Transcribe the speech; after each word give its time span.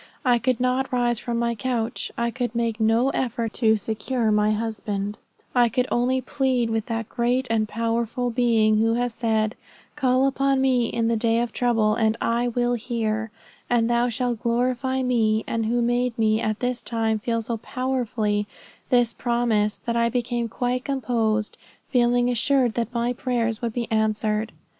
I 0.25 0.39
could 0.39 0.59
not 0.59 0.91
rise 0.91 1.19
from 1.19 1.37
my 1.37 1.53
couch; 1.53 2.11
I 2.17 2.31
could 2.31 2.55
make 2.55 2.79
no 2.79 3.09
efforts 3.09 3.59
to 3.59 3.77
secure 3.77 4.31
my 4.31 4.49
husband; 4.49 5.19
I 5.53 5.69
could 5.69 5.87
only 5.91 6.21
plead 6.21 6.71
with 6.71 6.87
that 6.87 7.07
great 7.07 7.45
and 7.51 7.67
powerful 7.69 8.31
Being 8.31 8.79
who 8.79 8.95
has 8.95 9.13
said, 9.13 9.53
'Call 9.95 10.25
upon 10.25 10.59
me 10.59 10.87
in 10.87 11.07
the 11.07 11.15
day 11.15 11.39
of 11.39 11.51
trouble 11.53 11.93
and 11.93 12.17
I 12.19 12.47
will 12.47 12.73
hear, 12.73 13.29
and 13.69 13.87
thou 13.87 14.09
shalt 14.09 14.41
glorify 14.41 15.03
me;' 15.03 15.43
and 15.45 15.67
who 15.67 15.83
made 15.83 16.17
me 16.17 16.41
at 16.41 16.61
this 16.61 16.81
time 16.81 17.19
feel 17.19 17.43
so 17.43 17.57
powerfully 17.57 18.47
this 18.89 19.13
promise, 19.13 19.77
that 19.85 19.95
I 19.95 20.09
became 20.09 20.49
quite 20.49 20.83
composed, 20.83 21.59
feeling 21.89 22.27
assured 22.27 22.73
that 22.73 22.91
my 22.91 23.13
prayers 23.13 23.61
would 23.61 23.73
be 23.73 23.85
answered." 23.91 24.51